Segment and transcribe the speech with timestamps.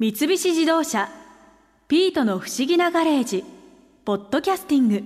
[0.00, 1.10] 三菱自動車
[1.86, 3.44] 「ピートの不思議なガレージ」
[4.06, 5.02] ポッドキャスティング。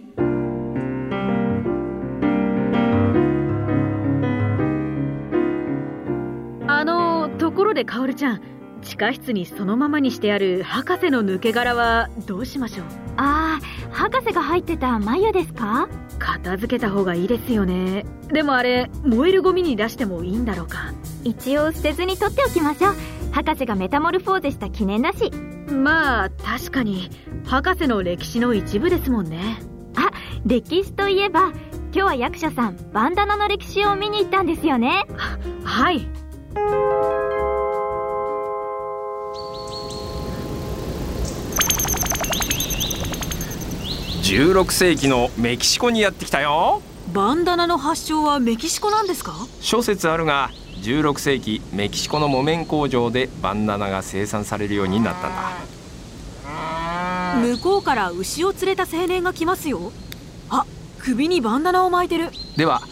[6.68, 8.40] あのところでカオルちゃん。
[8.82, 12.86] 地下室にそのままにしてある博士の抜け殻はどうしましょう？
[13.16, 15.88] ああ博士が入ってた眉ですか？
[16.20, 18.06] 片付けた方がいいですよね。
[18.28, 20.92] でもあれ燃えるゴミに出してもいいんだろうか？
[21.24, 22.94] 一応捨てずに取っておきましょう
[23.34, 25.32] 博士がメタモルフォーゼした記念だし
[25.68, 27.10] まあ確かに
[27.44, 29.58] 博士の歴史の一部ですもんね。
[29.96, 30.10] あ
[30.46, 35.04] 歴史といえば今日は役所さんバンダナの歴史を見に行ったんですよね。
[35.64, 36.06] はい。
[44.22, 46.82] 16世紀のメキシコにやってきたよ。
[47.12, 49.34] バンダナの発祥はメキシコなんですか？
[49.60, 50.50] 諸説あるが
[50.84, 55.36] 16世紀メキシコの木綿工場でバンダナが生産されるようになったんだ。
[57.40, 59.92] 向こうから牛を連れた青年が来ますよ。
[60.50, 60.66] あ
[60.98, 62.28] 首にバンダナを巻いてる。
[62.58, 62.82] では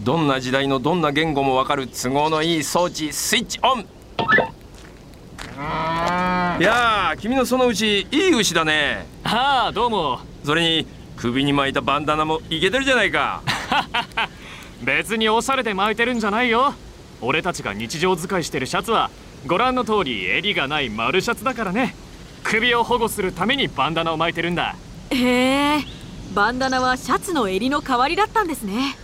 [0.00, 3.80] どんな時代のどんな言語もわかる都合のいい装置スイッチオン。
[6.60, 9.06] いやー君のその牛いい牛だね。
[9.24, 10.20] ああどうも。
[10.42, 10.86] それに
[11.18, 13.42] 首に巻いたバンダナもイケてるじゃないか。
[14.82, 16.72] 別におしゃれで巻いてるんじゃないよ
[17.22, 19.08] 俺たちが日常使いしてるシャツは
[19.46, 21.94] ご覧の通り襟がない丸シャツだからね。
[22.42, 24.74] 首を保護するためにバンダナを巻いてるんだ。
[25.10, 25.78] へえ
[26.34, 28.96] バンダナはシャツの襟の代わりだったんですね。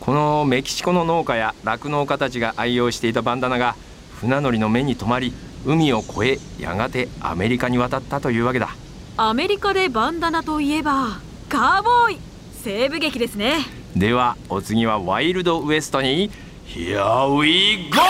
[0.00, 3.76] このメキシコの農家や酪農家たちが愛用していたバンダナが
[4.20, 5.34] 船乗りの目に留まり
[5.66, 8.70] 海を越えやがてアメリカに渡ったというわけだ。
[9.18, 12.18] アメリカでバンダナといえばカーボーイ!
[12.62, 13.58] 西部劇ですね
[13.94, 16.30] ではお次はワイルドウエストに
[16.66, 18.02] Here we go!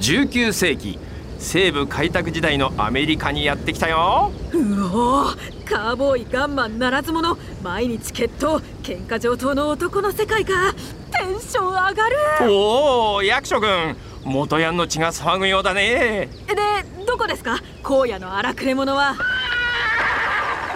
[0.00, 0.98] 19世紀
[1.38, 4.32] 西部開拓時代のアメリカにやってきたよ。
[4.52, 5.24] うお
[5.64, 10.74] カーボーイガンマンならず者毎日決闘喧嘩上等の男の世界か。
[11.10, 12.52] テンション上がる。
[12.52, 16.28] おお役所君元ヤンの血が騒ぐようだね。
[16.48, 17.58] でどこですか？
[17.82, 19.14] 荒野の荒くれ者は。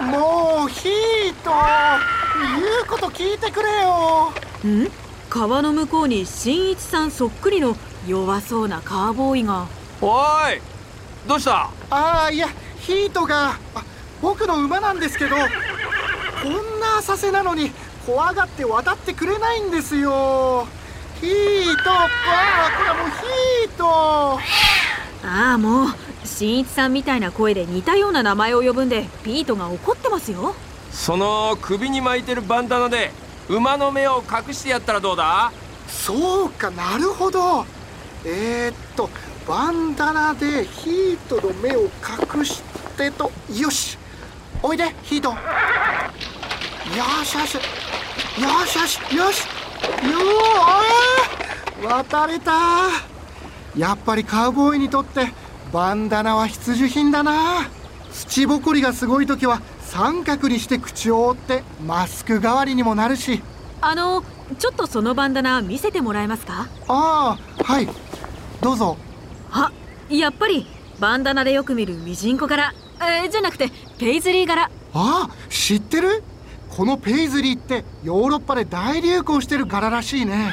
[0.01, 1.51] もうヒート
[2.41, 4.33] 言うこと聞いてくれよ。
[4.65, 4.89] ん？
[5.29, 7.77] 川の向こうに新一さんそっくりの
[8.07, 9.67] 弱そうなカーボーイが。
[10.01, 10.07] お
[10.49, 10.59] い！
[11.27, 11.69] どうした？
[11.91, 12.47] ああいや
[12.79, 13.83] ヒートがあ
[14.19, 15.39] 僕の馬なんですけどこ
[16.49, 17.69] んな浅瀬なのに
[18.07, 20.67] 怖がって渡ってくれないんですよ。
[21.21, 24.39] ヒートああこれはもうヒート。
[25.25, 25.87] ああもう
[26.43, 30.53] 新一さんみたいな声で似たような名前を呼ぶんでピートが怒ってますよ。
[30.91, 33.11] その首に巻いてるバンダナで
[33.47, 35.53] 馬の目を隠してやったらどうだ？
[35.87, 37.63] そうかなるほど。
[38.25, 39.09] えー、っと
[39.47, 41.83] バンダナでヒートの目を
[42.35, 42.61] 隠し
[42.97, 43.31] てと。
[43.57, 43.97] よし。
[44.61, 45.29] おいでヒート。
[45.29, 45.35] よ
[47.23, 47.55] しよし。
[47.55, 47.61] よ
[48.65, 49.15] しよし。
[49.15, 49.45] よし。
[49.45, 52.51] よー渡れた。
[53.77, 55.31] やっぱりカウボーイにとって
[55.73, 57.67] バンダナは必需品だな。
[58.11, 63.41] 土ぼこりがすごい時は三角にして口を覆ってマスク代わりにもなるし。
[63.81, 64.23] あの
[64.59, 66.67] ちょっとそのバンダナ見せてもらえますか？
[66.87, 67.89] ああはい。
[68.61, 68.97] どうぞ。
[69.51, 69.71] あ
[70.11, 70.67] やっぱり
[70.99, 72.71] バンダナでよく見るミジンコ柄。
[73.01, 74.65] えー、じゃなくてペイズリー柄。
[74.65, 76.23] ああ知ってる？
[76.69, 80.51] このペイズリーってヨーロッパで大流行してる柄らしいね。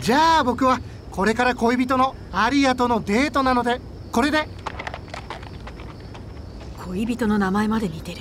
[0.00, 0.78] じゃあ僕は
[1.16, 3.80] これから恋人のアリアとのデートなので
[4.12, 4.46] これで。
[6.84, 8.18] 恋人の名前まで似てる。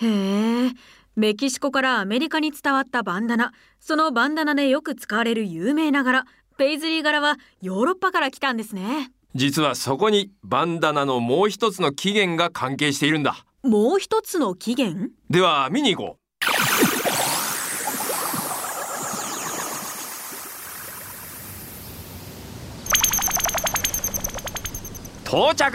[0.00, 0.72] へえ
[1.16, 3.52] メキシコからアメリカに伝わったバンダナ。
[3.78, 6.24] そのバンダナでよく使われる有名な柄。
[6.56, 9.12] ペイズリー柄はヨーロッパから来たんですね。
[9.34, 13.44] 実はそこにバンダナのもう一つの起源が関係しているんだ。
[13.62, 15.10] もう一つの起源？
[15.28, 16.17] では見に行こ
[25.30, 25.70] 到着。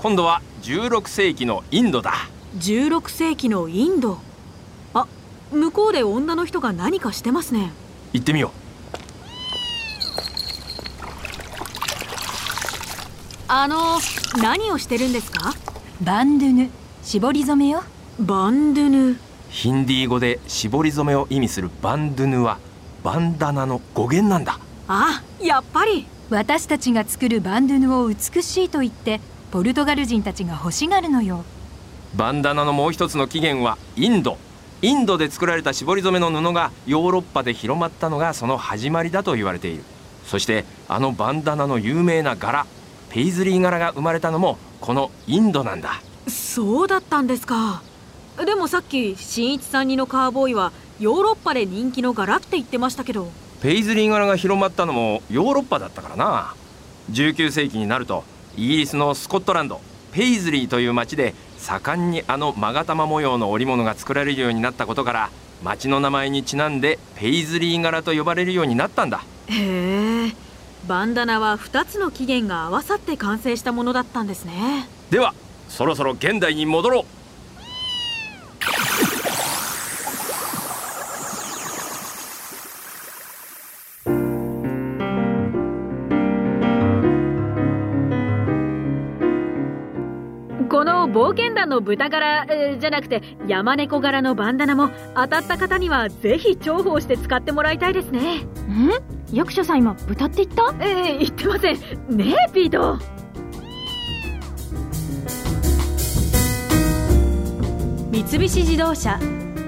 [0.00, 2.14] 今度は16世紀のインドだ。
[2.58, 4.18] 16世紀のインド。
[4.92, 5.06] あ
[5.52, 7.70] 向こうで女の人が何かしてますね。
[8.12, 8.50] 行ってみよう。
[13.46, 14.00] あの
[14.42, 15.54] 何をしてるんですか？
[16.02, 16.70] バンドゥヌ。
[17.04, 17.84] 絞り染めよ。
[18.18, 19.16] バンドゥヌ。
[19.50, 22.58] ヒンディー語で絞り染めを意味するバンドゥヌは
[23.04, 24.58] バンダナの語源なんだ。
[24.88, 31.44] あやっぱり私たちが作るバンドゥヌを美しいと言ってポルトガル人たちが欲しがるのよ。
[32.16, 34.38] バンダナのもう一つの起源はインド。
[34.82, 39.84] インドで作られた絞り染めの布がヨーロッパで広まったのがその始まりだと言われている。
[40.26, 42.66] そしてあのバンダナの有名な柄
[43.10, 46.00] ペイズリー柄が生まれたのもこのインドなんだ。
[46.26, 47.82] そうだったんですか。
[48.44, 53.30] でもさっき新一さんにのカーボーイはヨーロッパで人気の柄って言ってましたけど
[53.64, 56.54] ペイズリー柄が広まったのもヨーロッパだったからな。
[57.10, 58.22] 19世紀になると
[58.58, 59.80] イギリスのスコットランド
[60.12, 65.30] ペイズリーという町で盛んにあの勾玉模様の織物が作られるようになったことから
[65.62, 69.24] 町の名前にちなんでペイズリー柄と呼ばれるようになったんだ。
[69.46, 70.32] へえ。
[70.86, 74.86] バンダナは2つの起源が合わさって完成したものだったんですね。
[75.08, 75.32] では
[75.70, 77.04] そろそろ現代に戻ろう
[91.66, 98.38] の豚柄、えーじゃなくて山猫柄のバンダナも当たった方にはぜひ重宝して使ってもらいたいですね。
[98.38, 98.46] ん？
[99.32, 100.74] 役所さん今豚って言った？
[100.84, 101.76] えー、言ってません。
[102.16, 102.98] ねえピート。
[108.10, 109.18] 三菱自動車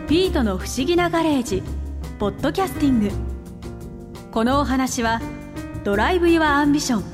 [0.07, 1.63] ピートの不思議なガレージ
[2.19, 3.11] ポッドキャスティング。
[4.31, 5.21] このお話は
[5.83, 7.05] Drive your Ambition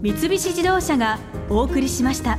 [0.00, 1.18] 三菱自動車が
[1.50, 2.38] お送りしました